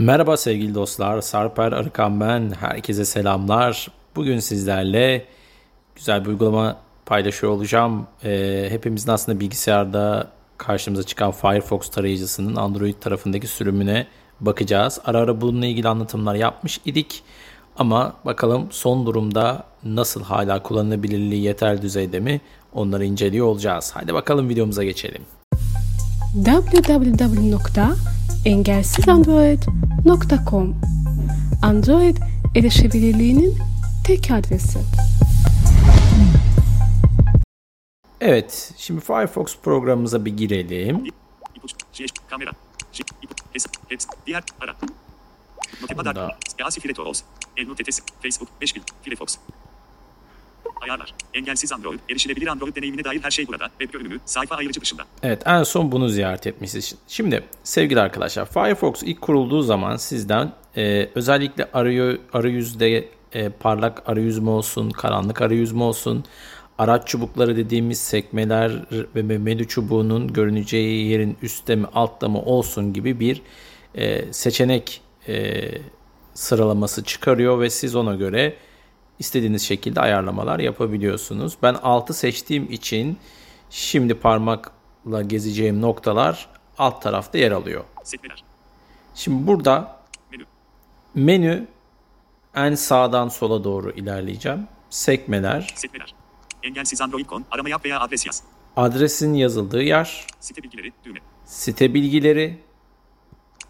Merhaba 0.00 0.36
sevgili 0.36 0.74
dostlar, 0.74 1.20
Sarper 1.20 1.72
Arıkan 1.72 2.20
ben. 2.20 2.52
Herkese 2.60 3.04
selamlar. 3.04 3.88
Bugün 4.16 4.38
sizlerle 4.38 5.24
güzel 5.96 6.24
bir 6.24 6.28
uygulama 6.28 6.76
paylaşıyor 7.06 7.52
olacağım. 7.52 8.06
Ee, 8.24 8.66
hepimizin 8.70 9.10
aslında 9.10 9.40
bilgisayarda 9.40 10.28
karşımıza 10.58 11.02
çıkan 11.02 11.30
Firefox 11.30 11.90
tarayıcısının 11.90 12.56
Android 12.56 12.94
tarafındaki 13.00 13.46
sürümüne 13.46 14.06
bakacağız. 14.40 15.00
Ara 15.04 15.18
ara 15.18 15.40
bununla 15.40 15.66
ilgili 15.66 15.88
anlatımlar 15.88 16.34
yapmış 16.34 16.80
idik. 16.84 17.22
Ama 17.76 18.12
bakalım 18.24 18.66
son 18.70 19.06
durumda 19.06 19.64
nasıl 19.84 20.22
hala 20.22 20.62
kullanılabilirliği 20.62 21.42
yeter 21.42 21.82
düzeyde 21.82 22.20
mi 22.20 22.40
onları 22.72 23.04
inceliyor 23.04 23.46
olacağız. 23.46 23.90
Hadi 23.94 24.14
bakalım 24.14 24.48
videomuza 24.48 24.84
geçelim. 24.84 25.22
www.engelsizandroid.com 30.04 30.74
Android 31.62 32.16
erişebilirliğinin 32.54 33.58
tek 34.04 34.30
adresi. 34.30 34.78
Evet, 38.20 38.72
şimdi 38.76 39.00
Firefox 39.00 39.56
programımıza 39.62 40.24
bir 40.24 40.36
girelim. 40.36 41.04
Kamera, 42.30 42.50
şey, 42.92 43.06
diğer, 44.26 44.42
ara. 44.60 44.76
Notepadar, 45.82 46.14
Bunda. 46.16 46.36
Asi 46.64 46.80
Filetos, 46.80 47.22
Elnotetes, 47.56 48.00
Facebook, 48.22 48.48
5000, 48.60 48.82
Firefox. 49.02 49.36
Ayarlar. 50.80 51.14
Engelsiz 51.34 51.72
Android, 51.72 51.98
erişilebilir 52.10 52.46
Android 52.46 52.76
deneyimine 52.76 53.04
dair 53.04 53.20
her 53.22 53.30
şey 53.30 53.48
burada. 53.48 53.68
Web 53.78 53.92
görünümü, 53.92 54.18
sayfa 54.24 54.56
ayırıcı 54.56 54.80
dışında. 54.80 55.02
Evet 55.22 55.42
en 55.46 55.62
son 55.62 55.92
bunu 55.92 56.08
ziyaret 56.08 56.46
etmişiz. 56.46 56.94
Şimdi 57.08 57.44
sevgili 57.62 58.00
arkadaşlar 58.00 58.46
Firefox 58.46 59.02
ilk 59.02 59.20
kurulduğu 59.20 59.62
zaman 59.62 59.96
sizden 59.96 60.52
e, 60.76 61.08
özellikle 61.14 61.68
arayü, 61.72 62.20
arayüzde 62.32 63.08
e, 63.32 63.48
parlak 63.48 64.08
arayüz 64.08 64.38
mü 64.38 64.50
olsun, 64.50 64.90
karanlık 64.90 65.42
arayüz 65.42 65.72
mü 65.72 65.82
olsun, 65.82 66.24
araç 66.78 67.08
çubukları 67.08 67.56
dediğimiz 67.56 68.00
sekmeler 68.00 68.72
ve 69.14 69.38
menü 69.38 69.68
çubuğunun 69.68 70.32
görüneceği 70.32 71.08
yerin 71.08 71.36
üstte 71.42 71.76
mi 71.76 71.86
altta 71.94 72.28
mı 72.28 72.42
olsun 72.42 72.92
gibi 72.92 73.20
bir 73.20 73.42
e, 73.94 74.32
seçenek 74.32 75.00
e, 75.28 75.68
sıralaması 76.34 77.04
çıkarıyor 77.04 77.60
ve 77.60 77.70
siz 77.70 77.96
ona 77.96 78.14
göre 78.14 78.54
istediğiniz 79.20 79.62
şekilde 79.62 80.00
ayarlamalar 80.00 80.58
yapabiliyorsunuz. 80.58 81.56
Ben 81.62 81.74
6 81.74 82.14
seçtiğim 82.14 82.72
için 82.72 83.18
şimdi 83.70 84.14
parmakla 84.14 85.22
gezeceğim 85.22 85.80
noktalar 85.82 86.48
alt 86.78 87.02
tarafta 87.02 87.38
yer 87.38 87.52
alıyor. 87.52 87.84
Sekmeler, 88.04 88.44
Şimdi 89.14 89.46
burada 89.46 89.96
menü, 90.30 90.44
menü 91.14 91.66
en 92.54 92.74
sağdan 92.74 93.28
sola 93.28 93.64
doğru 93.64 93.90
ilerleyeceğim. 93.90 94.66
Sekmeler, 94.90 95.72
sekmeler. 95.76 96.14
Engelsiz 96.62 97.00
Android.com, 97.00 97.44
arama 97.50 97.68
yap 97.68 97.84
veya 97.84 98.00
adres 98.00 98.26
yaz. 98.26 98.42
adresin 98.76 99.34
yazıldığı 99.34 99.82
yer, 99.82 100.26
Site 100.40 100.62
bilgileri, 100.62 100.92
düğme. 101.04 101.18
site 101.44 101.94
bilgileri 101.94 102.58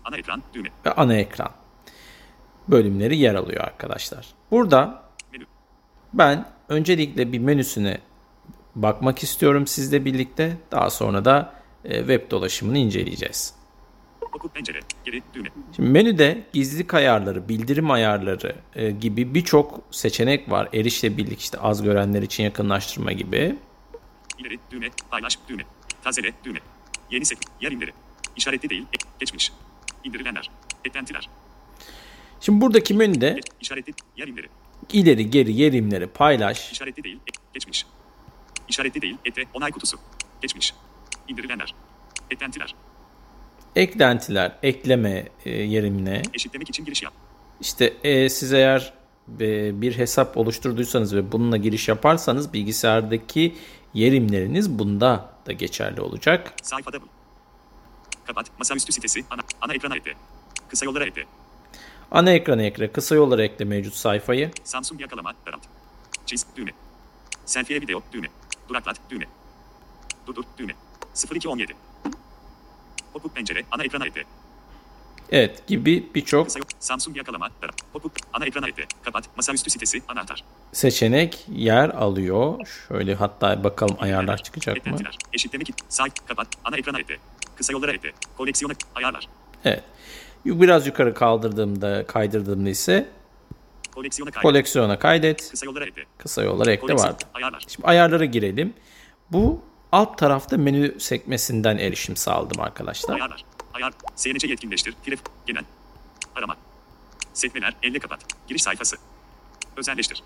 Ana 0.05 0.17
ekran, 0.17 0.43
düğme. 0.55 0.69
ve 0.87 0.93
ana 0.93 1.15
ekran 1.15 1.51
bölümleri 2.69 3.17
yer 3.17 3.35
alıyor 3.35 3.65
arkadaşlar. 3.65 4.27
Burada 4.51 5.03
ben 6.13 6.47
öncelikle 6.69 7.33
bir 7.33 7.39
menüsüne 7.39 7.99
bakmak 8.75 9.23
istiyorum 9.23 9.67
sizle 9.67 10.05
birlikte. 10.05 10.57
Daha 10.73 10.91
sonra 10.91 11.25
da 11.25 11.55
e, 11.85 11.99
web 11.99 12.31
dolaşımını 12.31 12.79
inceleyeceğiz. 12.79 13.55
pencere, 14.55 14.81
geri. 15.05 15.23
Şimdi 15.77 15.89
menüde 15.89 16.45
gizlilik 16.53 16.95
ayarları, 16.95 17.49
bildirim 17.49 17.91
ayarları 17.91 18.57
e, 18.75 18.91
gibi 18.91 19.35
birçok 19.35 19.81
seçenek 19.91 20.51
var. 20.51 20.69
Erişilebilirlik 20.75 21.41
işte 21.41 21.59
az 21.59 21.83
görenler 21.83 22.23
için 22.23 22.45
yakınlaştırma 22.45 23.13
gibi. 23.13 23.57
İleri, 24.39 24.59
düğme, 24.71 24.89
paylaş, 25.11 25.39
düğme. 25.49 25.63
Tazele, 26.05 26.33
düğme. 26.45 26.59
Yeni 27.11 27.25
sekme, 27.25 27.53
yer 27.61 27.73
inleri. 27.73 27.91
İşaretli 28.37 28.71
değil, 28.71 28.87
geçmiş. 29.19 29.53
İndirilenler. 30.05 30.51
Eklentiler. 30.85 31.29
Şimdi 32.41 32.61
buradaki 32.61 32.95
menüde 32.95 33.41
işaretli, 33.61 33.93
yer 34.17 34.29
inleri. 34.29 34.49
İleri 34.95 35.31
geri 35.31 35.53
yerimleri 35.53 36.07
paylaş, 36.07 36.73
İşaretli 36.73 37.05
değil, 37.05 37.19
geçmiş. 37.55 37.87
İşaretli 38.69 39.03
değil, 39.03 39.17
ekle, 39.25 39.45
onay 39.55 39.71
kutusu. 39.71 39.99
Geçmiş. 40.43 40.75
İndirilenler. 41.29 41.75
Eklentiler. 42.31 42.75
eklentiler, 43.77 44.57
ekleme 44.63 45.29
e, 45.45 45.51
yerimine 45.51 46.23
Eşitlemek 46.35 46.69
için 46.69 46.85
giriş 46.85 47.03
yap. 47.03 47.13
İşte 47.61 47.95
e, 48.05 48.29
siz 48.29 48.53
eğer 48.53 48.95
e, 49.41 49.81
bir 49.81 49.99
hesap 49.99 50.37
oluşturduysanız 50.37 51.17
ve 51.17 51.33
bununla 51.33 51.57
giriş 51.57 51.89
yaparsanız 51.89 52.53
bilgisayardaki 52.53 53.57
yerimleriniz 53.95 54.79
bunda 54.79 55.35
da 55.47 55.53
geçerli 55.53 56.01
olacak. 56.01 56.55
Sayfada 56.63 57.03
bul. 57.03 57.07
Kapat, 58.27 58.47
masaüstü 58.59 58.93
sitesi, 58.93 59.25
ana, 59.31 59.41
ana 59.61 59.75
ekrana 59.75 59.97
ekle. 59.97 60.13
Kısa 60.69 60.87
yollara 60.87 61.05
ekle. 61.05 61.25
Ana 62.11 62.31
ekrana 62.33 62.63
ekle, 62.63 62.93
kısa 62.93 63.15
yollara 63.15 63.43
ekle 63.45 63.65
mevcut 63.65 63.95
sayfayı. 63.95 64.51
Samsung 64.65 65.01
yakalama, 65.01 65.33
daralt. 65.47 65.63
Çiz, 66.27 66.47
düğme. 66.57 66.71
Selfie 67.47 67.81
video, 67.81 68.03
düğme. 68.13 68.29
Duraklat, 68.69 68.97
düğme. 69.11 69.25
Durdur, 70.27 70.45
düğme. 70.59 70.73
0217. 71.35 71.75
Pop-up 73.15 73.35
pencere, 73.35 73.63
ana 73.71 73.85
ekrana 73.85 74.07
ekle. 74.07 74.25
Evet 75.33 75.67
gibi 75.67 76.09
birçok 76.15 76.49
Samsung 76.81 77.17
yakalama. 77.17 77.49
Pop-up, 77.95 78.11
ana 78.33 78.47
ekrana 78.47 78.69
ekle. 78.69 78.87
Kapat, 79.03 79.37
masaüstü 79.37 79.71
sitesi, 79.71 80.03
anahtar. 80.09 80.45
seçenek 80.73 81.47
yer 81.49 81.89
alıyor. 81.89 82.67
Şöyle 82.89 83.15
hatta 83.15 83.65
bakalım 83.65 83.97
ayarlar 84.01 84.43
çıkacak 84.43 84.87
mı? 84.87 84.97
Eşitlemek 85.33 85.69
için. 85.69 85.87
Sahip. 85.89 86.29
Kapat. 86.29 86.47
Ana 86.65 86.77
ekrana 86.77 86.99
ekle. 86.99 87.17
Kısa 87.57 87.73
yollara 87.73 87.93
ekle. 87.93 88.13
Koleksiyona 88.37 88.75
ayarlar. 88.95 89.29
Evet. 89.65 89.85
Biraz 90.45 90.87
yukarı 90.87 91.15
kaldırdığımda, 91.15 92.07
kaydırdığımda 92.07 92.69
ise 92.71 93.09
Koleksiyona 93.95 94.31
kaydet. 94.31 94.43
koleksiyona 94.43 94.99
kaydet, 94.99 95.51
Kısa 95.51 95.67
yollara 95.67 95.85
ekle. 95.85 96.05
kısa 96.19 96.43
yollara 96.43 96.73
ekle 96.73 96.95
vardı. 96.95 97.25
Ayarlar. 97.35 97.65
Şimdi 97.69 97.87
ayarlara 97.89 98.25
girelim. 98.25 98.75
Bu 99.33 99.61
alt 99.93 100.19
tarafta 100.19 100.57
menü 100.57 101.01
sekmesinden 101.01 101.79
erişim 101.79 102.17
sağladım 102.17 102.61
arkadaşlar. 102.61 103.15
Ayarlar. 103.15 103.45
Ayar. 103.75 103.93
SNC 104.17 104.47
yetkinleştir. 104.49 104.95
Telef. 105.05 105.21
Genel. 105.47 105.65
Arama. 106.37 106.57
Sekmeler. 107.33 107.77
Elle 107.83 107.99
kapat. 107.99 108.21
Giriş 108.49 108.63
sayfası. 108.63 108.97
Özelleştir. 109.77 110.23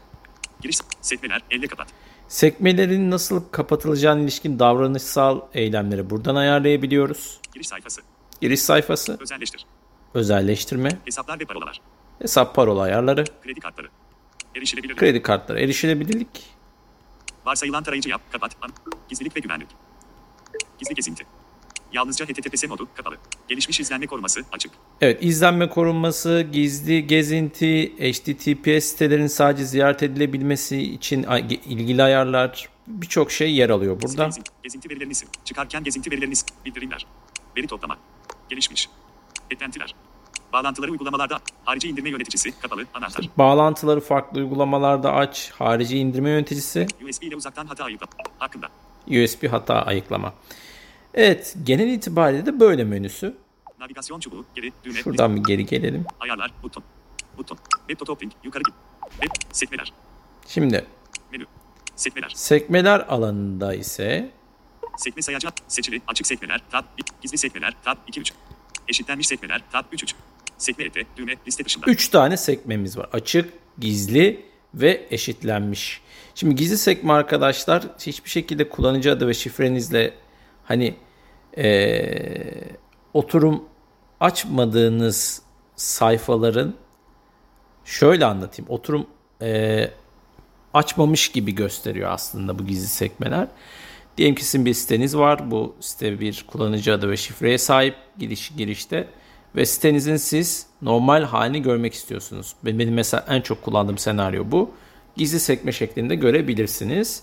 Giriş. 0.61 0.79
Sekmeler. 1.01 1.43
Elle 1.51 1.67
kapat. 1.67 1.89
Sekmelerin 2.29 3.11
nasıl 3.11 3.43
kapatılacağına 3.51 4.21
ilişkin 4.21 4.59
davranışsal 4.59 5.41
eylemleri 5.55 6.11
buradan 6.11 6.35
ayarlayabiliyoruz. 6.35 7.41
Giriş 7.55 7.69
sayfası. 7.69 8.01
Giriş 8.41 8.61
sayfası, 8.63 9.19
Özelleştir. 9.21 9.67
Özelleştirme, 10.15 10.99
Hesaplar 11.05 11.41
ve 11.41 11.45
parolalar. 11.45 11.81
hesap 12.23 12.55
parola 12.55 12.83
ayarları, 12.83 13.25
Kredi 13.43 13.61
kartları. 13.61 13.89
Erişilebilirlik. 14.57 14.99
kredi 14.99 15.23
kartları 15.23 15.61
erişilebilirlik, 15.61 16.29
Varsayılan 17.47 17.83
tarayıcı 17.83 18.09
yap. 18.09 18.21
Kapat. 18.33 18.57
Gizlilik 19.09 19.37
ve 19.37 19.41
güvenlik. 19.41 19.69
Gizli 20.79 20.95
gezinti. 20.95 21.27
Yalnızca 21.93 22.27
HTTPS 22.27 22.65
modu 22.69 22.89
kapalı. 22.95 23.17
Gelişmiş 23.49 23.81
izlenme 23.81 24.07
koruması 24.07 24.41
açık. 24.53 24.73
Evet, 25.01 25.25
izlenme 25.25 25.69
korunması, 25.69 26.47
gizli 26.53 27.07
gezinti, 27.07 27.93
HTTPS 28.13 28.85
sitelerin 28.85 29.27
sadece 29.27 29.65
ziyaret 29.65 30.03
edilebilmesi 30.03 30.83
için 30.83 31.23
ilgili 31.67 32.03
ayarlar, 32.03 32.69
birçok 32.87 33.31
şey 33.33 33.55
yer 33.55 33.71
alıyor 33.71 34.03
burada. 34.03 34.25
Gezinti, 34.27 34.51
gezinti 34.63 34.91
verilerini 34.91 35.15
sil. 35.21 35.29
Çıkarken 35.45 35.85
gezinti 35.85 36.11
verilerini 36.11 36.37
sil. 36.41 36.49
Bildirimler. 36.65 37.07
Veri 37.57 37.67
toplama. 37.67 37.99
Gelişmiş. 38.49 38.89
Eklentiler. 39.51 39.95
Bağlantıları 40.55 40.91
uygulamalarda. 40.91 41.39
Harici 41.65 41.89
indirme 41.89 42.11
yöneticisi. 42.11 42.61
Kapalı. 42.61 42.85
Anahtar. 42.95 43.29
Bağlantıları 43.39 44.01
farklı 44.01 44.41
uygulamalarda 44.41 45.13
aç, 45.13 45.51
harici 45.51 45.99
indirme 45.99 46.31
yöneticisi, 46.31 46.87
USB 47.09 47.23
ile 47.23 47.37
uzaktan 47.37 47.67
hata 47.67 47.85
ayıkla. 47.85 48.07
Hakkında. 48.39 48.69
USB 49.07 49.53
hata 49.53 49.83
ayıklama. 49.83 50.35
Evet, 51.15 51.57
genel 51.63 51.89
itibariyle 51.89 52.47
de 52.47 52.61
böyle 52.61 52.85
menüsü. 52.85 53.37
Navigasyon 53.81 54.21
çubuğu. 54.21 54.45
Geri. 54.55 54.73
Düğme. 54.85 54.95
Şuradan 54.95 55.37
bir 55.37 55.43
geri 55.43 55.67
gelelim. 55.67 56.05
Ayarlar. 56.21 56.53
Buton. 56.63 56.83
Buton. 57.39 57.59
Web 57.89 58.07
to 58.07 58.17
link. 58.23 58.33
Yukarı 58.45 58.63
git. 58.63 58.75
Web. 59.11 59.31
Sekmeler. 59.53 59.93
Şimdi 60.47 60.85
Menü. 61.33 61.45
Sekmeler. 61.97 62.33
sekmeler 62.35 63.01
alanında 63.09 63.75
ise 63.75 64.31
Sekme 64.97 65.23
sayacı. 65.23 65.49
Seçili. 65.69 66.03
Açık 66.07 66.27
sekmeler. 66.27 66.61
Tab. 66.71 66.85
Gizli 67.23 67.39
sekmeler. 67.39 67.75
Tab 67.85 67.97
2 68.07 68.21
3. 68.21 68.33
Eşitlenmiş 68.89 69.27
sekmeler. 69.27 69.63
Tab 69.73 69.85
3 69.93 70.03
3. 70.03 70.15
Sekme 70.59 70.85
ete. 70.85 71.01
Düğme. 71.17 71.33
Liste 71.47 71.65
dışında. 71.65 71.87
3 71.87 72.09
tane 72.09 72.37
sekmemiz 72.37 72.99
var. 72.99 73.09
Açık, 73.13 73.53
gizli 73.79 74.45
ve 74.75 75.07
eşitlenmiş. 75.11 76.01
Şimdi 76.35 76.55
gizli 76.55 76.79
sekme 76.79 77.13
arkadaşlar 77.13 77.83
hiçbir 78.01 78.31
şekilde 78.31 78.69
kullanıcı 78.69 79.13
adı 79.13 79.29
ve 79.29 79.35
şifrenizle 79.35 80.15
hani 80.65 80.95
eee, 81.57 82.77
oturum 83.15 83.65
açmadığınız 84.21 85.43
sayfaların 85.77 86.75
şöyle 87.85 88.25
anlatayım. 88.25 88.71
Oturum 88.71 89.07
e, 89.43 89.91
açmamış 90.75 91.29
gibi 91.29 91.55
gösteriyor 91.55 92.11
aslında 92.11 92.59
bu 92.59 92.67
gizli 92.67 92.89
sekmeler. 92.89 93.49
Diyelim 94.17 94.35
ki 94.35 94.45
sizin 94.45 94.67
bir 94.67 94.75
siteniz 94.75 95.17
var. 95.17 95.51
Bu 95.51 95.77
site 95.81 96.21
bir 96.21 96.45
kullanıcı 96.49 96.95
adı 96.95 97.11
ve 97.11 97.17
şifreye 97.17 97.59
sahip 97.59 97.95
giriş 98.19 98.53
girişte 98.57 99.09
ve 99.57 99.67
sitenizin 99.67 100.17
siz 100.17 100.67
normal 100.83 101.23
halini 101.23 101.63
görmek 101.63 101.95
istiyorsunuz. 101.95 102.55
Benim 102.65 102.95
mesela 102.95 103.25
en 103.29 103.41
çok 103.41 103.63
kullandığım 103.63 103.99
senaryo 103.99 104.45
bu. 104.47 104.71
Gizli 105.17 105.41
sekme 105.41 105.73
şeklinde 105.73 106.15
görebilirsiniz. 106.15 107.23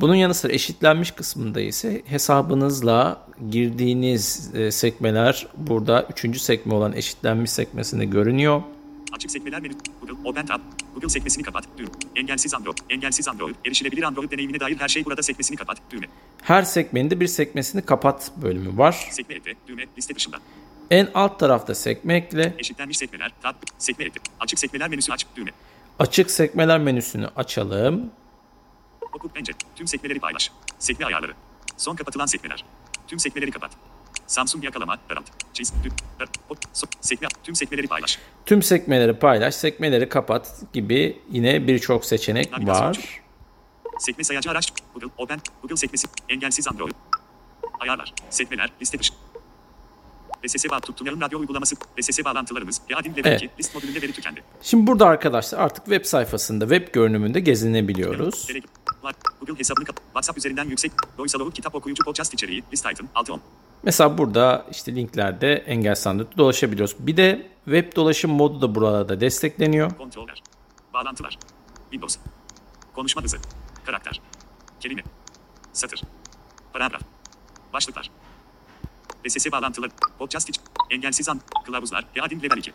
Bunun 0.00 0.14
yanı 0.14 0.34
sıra 0.34 0.52
eşitlenmiş 0.52 1.10
kısmında 1.10 1.60
ise 1.60 2.02
hesabınızla 2.06 3.26
girdiğiniz 3.50 4.50
e, 4.54 4.70
sekmeler 4.70 5.46
burada 5.56 6.06
üçüncü 6.12 6.38
sekme 6.38 6.74
olan 6.74 6.92
eşitlenmiş 6.92 7.50
sekmesinde 7.50 8.04
görünüyor. 8.04 8.62
Açık 9.12 9.30
sekmeler 9.30 9.60
menü. 9.60 9.72
Google 10.00 10.28
Open 10.28 10.46
Tab. 10.46 10.60
Google 10.94 11.08
sekmesini 11.08 11.44
kapat. 11.44 11.64
Düğüm. 11.78 11.88
Engelsiz 12.16 12.54
Android. 12.54 12.78
Engelsiz 12.90 13.28
Android. 13.28 13.54
Erişilebilir 13.66 14.02
Android 14.02 14.30
deneyimine 14.30 14.60
dair 14.60 14.76
her 14.78 14.88
şey 14.88 15.04
burada 15.04 15.22
sekmesini 15.22 15.56
kapat. 15.56 15.78
Düğme. 15.90 16.06
Her 16.42 16.62
sekmenin 16.62 17.10
de 17.10 17.20
bir 17.20 17.26
sekmesini 17.26 17.82
kapat 17.82 18.32
bölümü 18.42 18.78
var. 18.78 19.08
Sekme 19.10 19.34
ekle. 19.34 19.54
Düğme. 19.68 19.86
Liste 19.98 20.14
dışında. 20.14 20.36
En 20.90 21.08
alt 21.14 21.38
tarafta 21.38 21.74
sekme 21.74 22.14
ekle. 22.14 22.54
Eşitlenmiş 22.58 22.98
sekmeler. 22.98 23.32
Tab. 23.42 23.54
Sekme 23.78 24.04
ekle. 24.04 24.20
Açık 24.40 24.58
sekmeler 24.58 24.88
menüsü 24.88 25.12
aç. 25.12 25.26
Düğme. 25.36 25.50
Açık 25.98 26.30
sekmeler 26.30 26.78
menüsünü 26.78 27.28
açalım. 27.36 28.10
Oku 29.12 29.28
pencere. 29.28 29.56
Tüm 29.76 29.86
sekmeleri 29.86 30.20
paylaş. 30.20 30.50
Sekme 30.78 31.06
ayarları. 31.06 31.32
Son 31.76 31.96
kapatılan 31.96 32.26
sekmeler. 32.26 32.64
Tüm 33.06 33.18
sekmeleri 33.18 33.50
kapat. 33.50 33.70
Samsung 34.26 34.64
yakalama. 34.64 34.96
Daralt. 35.10 35.24
Çiz. 35.52 35.72
So. 36.72 36.86
Sekme. 37.00 37.28
Tüm 37.44 37.54
sekmeleri 37.54 37.86
paylaş. 37.86 38.18
Tüm 38.46 38.62
sekmeleri 38.62 39.18
paylaş, 39.18 39.54
sekmeleri 39.54 40.08
kapat 40.08 40.62
gibi 40.72 41.22
yine 41.30 41.66
birçok 41.66 42.04
seçenek 42.04 42.52
Navigasyon 42.52 42.86
var. 42.86 42.90
açık. 42.90 43.04
Sekme 43.98 44.24
sayacı 44.24 44.50
araç. 44.50 44.72
Google 44.94 45.08
Open. 45.18 45.40
Google 45.62 45.76
sekmesi. 45.76 46.08
Engelsiz 46.28 46.68
Android. 46.68 46.92
Ayarlar. 47.80 48.14
Sekmeler. 48.30 48.70
Liste 48.80 48.98
dışı. 48.98 49.12
VSS 50.44 50.70
bağ 50.70 50.80
tuttuğum 50.80 51.20
radyo 51.20 51.38
uygulaması. 51.38 51.76
VSS 51.98 52.24
bağlantılarımız. 52.24 52.80
Yadin 52.88 53.10
level 53.10 53.24
Evet. 53.24 53.42
2. 53.42 53.50
List 53.58 53.74
modülünde 53.74 54.02
veri 54.02 54.12
tükendi. 54.12 54.42
Şimdi 54.62 54.86
burada 54.86 55.06
arkadaşlar 55.06 55.58
artık 55.58 55.84
web 55.84 56.04
sayfasında 56.04 56.68
web 56.68 56.94
görünümünde 56.94 57.40
gezinebiliyoruz. 57.40 58.48
Google 59.40 59.58
hesabını 59.58 59.84
kap. 59.84 59.96
WhatsApp 59.96 60.38
üzerinden 60.38 60.64
yüksek. 60.64 60.92
Voice 61.18 61.38
kitap 61.54 61.74
okuyucu 61.74 62.04
podcast 62.04 62.34
içeriği. 62.34 62.64
List 62.72 62.86
item. 62.92 63.08
6 63.14 63.32
10. 63.32 63.40
Mesela 63.82 64.18
burada 64.18 64.66
işte 64.70 64.94
linklerde 64.94 65.52
engel 65.54 65.94
standartı 65.94 66.38
dolaşabiliyoruz. 66.38 66.96
Bir 66.98 67.16
de 67.16 67.46
web 67.64 67.96
dolaşım 67.96 68.30
modu 68.30 68.62
da 68.62 68.74
burada 68.74 69.20
destekleniyor. 69.20 69.90
Kontroller. 69.96 70.42
Bağlantılar. 70.94 71.38
Windows. 71.90 72.18
Konuşma 72.94 73.22
hızı. 73.22 73.38
Karakter. 73.86 74.20
Kelime. 74.80 75.02
Satır. 75.72 76.02
Paragraf. 76.72 77.02
Başlıklar. 77.72 78.10
VSS 79.26 79.52
bağlantıları. 79.52 79.90
Podcast 80.18 80.48
iç. 80.48 80.56
Engelsiz 80.90 81.28
an. 81.28 81.40
Kılavuzlar. 81.66 82.06
Yadin 82.16 82.42
level 82.42 82.56
2. 82.56 82.72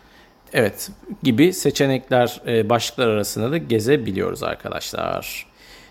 Evet 0.52 0.90
gibi 1.22 1.52
seçenekler 1.52 2.40
e, 2.46 2.68
başlıklar 2.68 3.08
arasında 3.08 3.50
da 3.50 3.56
gezebiliyoruz 3.56 4.42
arkadaşlar. 4.42 5.46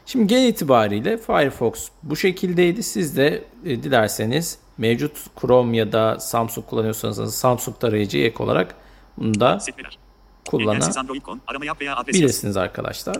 Şimdi 0.06 0.28
genel 0.28 0.48
itibariyle 0.48 1.18
Firefox 1.18 1.90
bu 2.04 2.16
şekildeydi. 2.16 2.84
Siz 2.84 3.18
de 3.18 3.44
e, 3.66 3.84
dilerseniz 3.84 4.58
mevcut 4.78 5.18
Chrome 5.42 5.78
ya 5.78 5.92
da 5.92 6.20
Samsung 6.20 6.68
kullanıyorsanız 6.68 7.36
Samsung 7.36 7.80
tarayıcıya 7.80 8.26
ek 8.26 8.44
olarak 8.44 8.76
bunu 9.18 9.40
da 9.40 9.60
kullanabilirsiniz 10.48 12.58
arkadaşlar. 12.58 13.16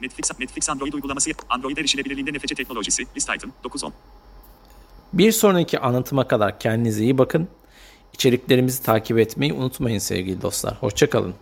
Netflix, 0.00 0.38
Netflix 0.38 0.70
Android 0.70 0.92
uygulaması. 0.92 1.30
Android 1.48 1.76
erişilebilirliğinde 1.76 2.32
nefece 2.32 2.54
teknolojisi. 2.54 3.06
List 3.16 3.30
item. 3.36 3.52
9 3.64 3.84
10. 3.84 3.92
Bir 5.12 5.32
sonraki 5.32 5.78
anlatıma 5.78 6.28
kadar 6.28 6.58
kendinize 6.58 7.02
iyi 7.04 7.18
bakın. 7.18 7.48
İçeriklerimizi 8.12 8.82
takip 8.82 9.18
etmeyi 9.18 9.52
unutmayın 9.52 9.98
sevgili 9.98 10.42
dostlar. 10.42 10.74
Hoşçakalın. 10.80 11.34